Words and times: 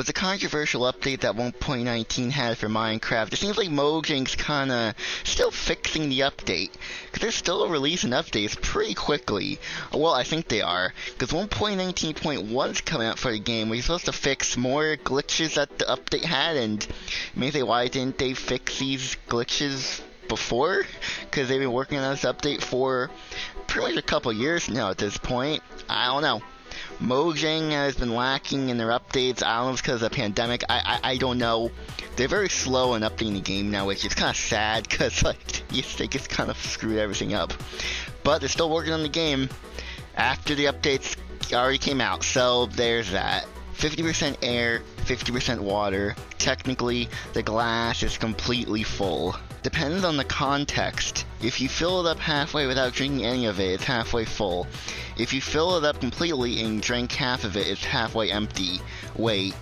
Was 0.00 0.08
a 0.08 0.14
controversial 0.14 0.90
update 0.90 1.20
that 1.20 1.36
1.19 1.36 2.30
had 2.30 2.56
for 2.56 2.68
Minecraft. 2.68 3.34
It 3.34 3.36
seems 3.36 3.58
like 3.58 3.68
Mojang's 3.68 4.34
kinda 4.34 4.94
still 5.24 5.50
fixing 5.50 6.08
the 6.08 6.20
update. 6.20 6.70
Because 7.04 7.20
they're 7.20 7.30
still 7.30 7.68
releasing 7.68 8.12
updates 8.12 8.58
pretty 8.58 8.94
quickly. 8.94 9.58
Well, 9.92 10.14
I 10.14 10.22
think 10.22 10.48
they 10.48 10.62
are. 10.62 10.94
Because 11.18 11.34
1.19.1 11.34 12.70
is 12.70 12.80
coming 12.80 13.08
out 13.08 13.18
for 13.18 13.30
the 13.30 13.38
game. 13.38 13.68
We're 13.68 13.82
supposed 13.82 14.06
to 14.06 14.12
fix 14.12 14.56
more 14.56 14.96
glitches 14.96 15.56
that 15.56 15.78
the 15.78 15.84
update 15.84 16.24
had, 16.24 16.56
and 16.56 16.86
maybe 17.34 17.62
why 17.62 17.88
didn't 17.88 18.16
they 18.16 18.32
fix 18.32 18.78
these 18.78 19.18
glitches 19.28 20.00
before? 20.28 20.86
Because 21.20 21.50
they've 21.50 21.60
been 21.60 21.72
working 21.72 21.98
on 21.98 22.10
this 22.10 22.24
update 22.24 22.62
for 22.62 23.10
pretty 23.66 23.88
much 23.88 23.98
a 23.98 24.06
couple 24.06 24.32
years 24.32 24.70
now 24.70 24.88
at 24.88 24.96
this 24.96 25.18
point. 25.18 25.62
I 25.90 26.06
don't 26.06 26.22
know. 26.22 26.40
Mojang 27.00 27.70
has 27.70 27.96
been 27.96 28.14
lacking 28.14 28.68
in 28.68 28.76
their 28.76 28.88
updates. 28.88 28.99
I 29.16 29.32
don't 29.32 29.66
know 29.66 29.70
if 29.72 29.82
because 29.82 30.02
of 30.02 30.10
the 30.10 30.16
pandemic. 30.16 30.64
I, 30.68 31.00
I, 31.02 31.10
I 31.12 31.16
don't 31.16 31.38
know. 31.38 31.70
They're 32.16 32.28
very 32.28 32.48
slow 32.48 32.94
in 32.94 33.02
updating 33.02 33.34
the 33.34 33.40
game 33.40 33.70
now, 33.70 33.86
which 33.86 34.04
is 34.04 34.14
kind 34.14 34.30
of 34.30 34.36
sad 34.36 34.88
because 34.88 35.22
like 35.24 35.62
they 35.96 36.06
just 36.06 36.28
kind 36.28 36.50
of 36.50 36.56
screwed 36.58 36.98
everything 36.98 37.34
up. 37.34 37.52
But 38.22 38.40
they're 38.40 38.48
still 38.48 38.70
working 38.70 38.92
on 38.92 39.02
the 39.02 39.08
game 39.08 39.48
after 40.16 40.54
the 40.54 40.66
updates 40.66 41.16
already 41.52 41.78
came 41.78 42.00
out. 42.00 42.22
So 42.22 42.66
there's 42.66 43.10
that. 43.12 43.46
50% 43.80 44.36
air, 44.42 44.82
50% 45.06 45.58
water. 45.60 46.14
Technically, 46.36 47.08
the 47.32 47.42
glass 47.42 48.02
is 48.02 48.18
completely 48.18 48.82
full. 48.82 49.34
Depends 49.62 50.04
on 50.04 50.18
the 50.18 50.24
context. 50.24 51.24
If 51.42 51.62
you 51.62 51.70
fill 51.70 52.06
it 52.06 52.10
up 52.10 52.18
halfway 52.18 52.66
without 52.66 52.92
drinking 52.92 53.24
any 53.24 53.46
of 53.46 53.58
it, 53.58 53.72
it's 53.72 53.84
halfway 53.84 54.26
full. 54.26 54.66
If 55.16 55.32
you 55.32 55.40
fill 55.40 55.78
it 55.78 55.84
up 55.84 55.98
completely 55.98 56.62
and 56.62 56.82
drink 56.82 57.10
half 57.12 57.44
of 57.44 57.56
it, 57.56 57.68
it's 57.68 57.82
halfway 57.82 58.30
empty. 58.30 58.82
Wait, 59.16 59.54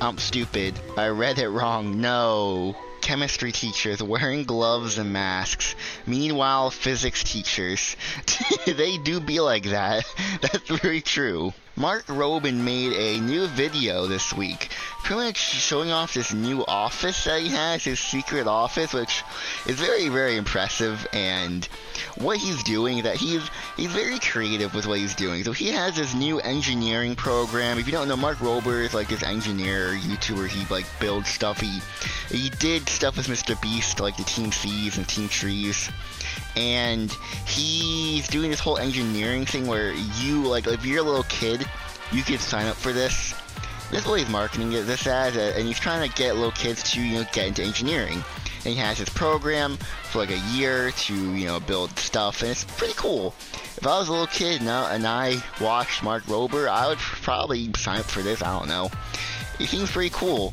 I'm 0.00 0.16
stupid. 0.16 0.72
I 0.96 1.08
read 1.08 1.38
it 1.38 1.50
wrong. 1.50 2.00
No. 2.00 2.74
Chemistry 3.06 3.52
teachers 3.52 4.02
wearing 4.02 4.42
gloves 4.42 4.98
and 4.98 5.12
masks. 5.12 5.76
Meanwhile, 6.06 6.70
physics 6.72 7.22
teachers. 7.22 7.96
they 8.66 8.98
do 8.98 9.20
be 9.20 9.38
like 9.38 9.62
that. 9.66 10.04
That's 10.40 10.68
very 10.80 11.02
true. 11.02 11.52
Mark 11.76 12.04
Rober 12.06 12.52
made 12.52 12.94
a 12.94 13.20
new 13.20 13.46
video 13.46 14.08
this 14.08 14.32
week, 14.32 14.70
pretty 15.06 15.22
much 15.22 15.36
showing 15.36 15.92
off 15.92 16.14
this 16.14 16.34
new 16.34 16.66
office 16.66 17.22
that 17.26 17.40
he 17.40 17.48
has, 17.48 17.84
his 17.84 18.00
secret 18.00 18.48
office, 18.48 18.92
which 18.92 19.22
is 19.68 19.76
very, 19.78 20.08
very 20.08 20.36
impressive. 20.36 21.06
And 21.12 21.64
what 22.16 22.38
he's 22.38 22.60
doing, 22.64 23.04
that 23.04 23.14
he's 23.14 23.48
he's 23.76 23.92
very 23.92 24.18
creative 24.18 24.74
with 24.74 24.88
what 24.88 24.98
he's 24.98 25.14
doing. 25.14 25.44
So 25.44 25.52
he 25.52 25.68
has 25.68 25.94
this 25.94 26.12
new 26.12 26.40
engineering 26.40 27.14
program. 27.14 27.78
If 27.78 27.86
you 27.86 27.92
don't 27.92 28.08
know, 28.08 28.16
Mark 28.16 28.38
Rober 28.38 28.84
is 28.84 28.94
like 28.94 29.06
this 29.06 29.22
engineer, 29.22 29.90
YouTuber. 29.90 30.48
He 30.48 30.66
like 30.74 30.86
builds 30.98 31.28
stuff. 31.28 31.60
He 31.60 31.78
he 32.28 32.50
did 32.58 32.88
stuff 32.88 33.16
with 33.16 33.28
Mr. 33.28 33.60
Beast, 33.62 34.00
like 34.00 34.16
the 34.16 34.24
Team 34.24 34.50
Seas 34.50 34.98
and 34.98 35.08
Team 35.08 35.28
Trees 35.28 35.88
and 36.56 37.12
he's 37.46 38.26
doing 38.28 38.50
this 38.50 38.60
whole 38.60 38.78
engineering 38.78 39.44
thing 39.44 39.66
where 39.66 39.92
you 39.92 40.42
like 40.48 40.66
if 40.66 40.84
you're 40.84 41.00
a 41.00 41.02
little 41.02 41.22
kid 41.24 41.64
you 42.12 42.22
can 42.22 42.38
sign 42.38 42.66
up 42.66 42.76
for 42.76 42.92
this 42.92 43.34
this 43.90 44.04
boy 44.04 44.20
is 44.20 44.28
marketing 44.28 44.70
this 44.70 45.06
as 45.06 45.36
and 45.36 45.66
he's 45.66 45.78
trying 45.78 46.08
to 46.08 46.14
get 46.16 46.34
little 46.34 46.50
kids 46.50 46.82
to 46.92 47.00
you 47.00 47.14
know 47.14 47.24
get 47.32 47.48
into 47.48 47.62
engineering. 47.62 48.24
And 48.64 48.74
he 48.74 48.80
has 48.80 48.98
his 48.98 49.08
program 49.08 49.76
for 50.10 50.18
like 50.18 50.30
a 50.30 50.38
year 50.54 50.90
to 50.90 51.14
you 51.14 51.46
know 51.46 51.60
build 51.60 51.96
stuff 51.98 52.42
and 52.42 52.50
it's 52.50 52.64
pretty 52.64 52.94
cool. 52.94 53.34
If 53.76 53.86
I 53.86 53.98
was 53.98 54.08
a 54.08 54.12
little 54.12 54.26
kid 54.26 54.62
now 54.62 54.88
and 54.88 55.06
I 55.06 55.42
watched 55.60 56.02
Mark 56.02 56.24
Rober 56.24 56.68
I 56.68 56.88
would 56.88 56.98
probably 56.98 57.70
sign 57.76 58.00
up 58.00 58.06
for 58.06 58.22
this 58.22 58.42
I 58.42 58.58
don't 58.58 58.68
know. 58.68 58.90
It 59.58 59.68
seems 59.68 59.90
pretty 59.90 60.10
cool. 60.10 60.52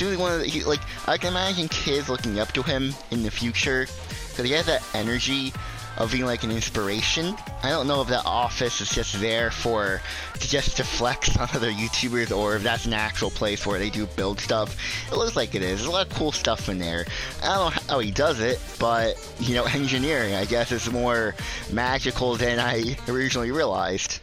Really 0.00 0.16
one 0.16 0.32
of 0.32 0.40
the, 0.40 0.46
he, 0.46 0.64
like 0.64 0.80
I 1.06 1.18
can 1.18 1.28
imagine 1.28 1.68
kids 1.68 2.08
looking 2.08 2.40
up 2.40 2.52
to 2.52 2.62
him 2.62 2.94
in 3.10 3.22
the 3.22 3.30
future 3.30 3.86
because 4.30 4.44
he 4.44 4.52
has 4.52 4.66
that 4.66 4.82
energy 4.94 5.52
of 5.96 6.12
being 6.12 6.24
like 6.24 6.44
an 6.44 6.50
inspiration. 6.50 7.34
I 7.62 7.70
don't 7.70 7.86
know 7.86 8.00
if 8.00 8.08
that 8.08 8.24
office 8.24 8.80
is 8.80 8.90
just 8.90 9.20
there 9.20 9.50
for 9.50 10.00
just 10.38 10.76
to 10.78 10.84
flex 10.84 11.36
on 11.38 11.48
other 11.54 11.70
YouTubers 11.70 12.36
or 12.36 12.56
if 12.56 12.62
that's 12.62 12.86
an 12.86 12.92
actual 12.92 13.30
place 13.30 13.66
where 13.66 13.78
they 13.78 13.90
do 13.90 14.06
build 14.06 14.40
stuff. 14.40 14.76
It 15.10 15.16
looks 15.16 15.36
like 15.36 15.54
it 15.54 15.62
is. 15.62 15.80
There's 15.80 15.86
a 15.86 15.90
lot 15.90 16.06
of 16.06 16.14
cool 16.14 16.32
stuff 16.32 16.68
in 16.68 16.78
there. 16.78 17.06
I 17.42 17.54
don't 17.54 17.74
know 17.74 17.82
how 17.88 17.98
he 17.98 18.10
does 18.10 18.40
it, 18.40 18.60
but 18.78 19.14
you 19.38 19.54
know, 19.54 19.64
engineering 19.74 20.34
I 20.34 20.44
guess 20.44 20.72
is 20.72 20.90
more 20.90 21.34
magical 21.72 22.36
than 22.36 22.58
I 22.58 22.96
originally 23.08 23.50
realized. 23.50 24.20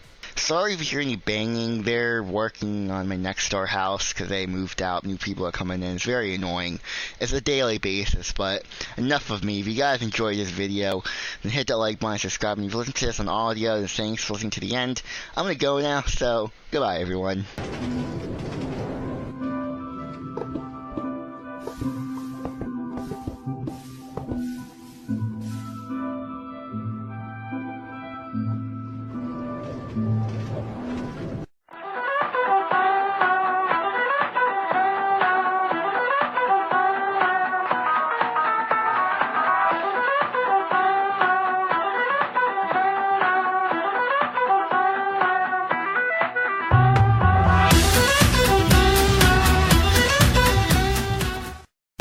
Sorry 0.47 0.71
if 0.71 0.79
you 0.79 0.85
hear 0.85 1.01
any 1.01 1.17
banging. 1.17 1.83
They're 1.83 2.23
working 2.23 2.89
on 2.89 3.09
my 3.09 3.17
next 3.17 3.49
door 3.49 3.65
house 3.65 4.13
because 4.13 4.29
they 4.29 4.45
moved 4.45 4.81
out. 4.81 5.05
New 5.05 5.17
people 5.17 5.45
are 5.45 5.51
coming 5.51 5.83
in. 5.83 5.95
It's 5.95 6.05
very 6.05 6.33
annoying. 6.35 6.79
It's 7.19 7.33
a 7.33 7.41
daily 7.41 7.79
basis, 7.79 8.31
but 8.31 8.63
enough 8.95 9.29
of 9.29 9.43
me. 9.43 9.59
If 9.59 9.67
you 9.67 9.73
guys 9.73 10.01
enjoyed 10.01 10.37
this 10.37 10.49
video, 10.49 11.03
then 11.43 11.51
hit 11.51 11.67
that 11.67 11.75
like 11.75 11.99
button, 11.99 12.19
subscribe. 12.19 12.59
And 12.59 12.65
if 12.65 12.71
you 12.71 12.77
listen 12.77 12.93
to 12.93 13.05
this 13.07 13.19
on 13.19 13.27
audio, 13.27 13.79
then 13.79 13.89
thanks 13.89 14.23
for 14.23 14.35
listening 14.35 14.51
to 14.51 14.61
the 14.61 14.73
end. 14.73 15.01
I'm 15.35 15.43
going 15.43 15.53
to 15.53 15.59
go 15.59 15.81
now, 15.81 16.03
so 16.03 16.49
goodbye, 16.71 16.99
everyone. 16.99 17.43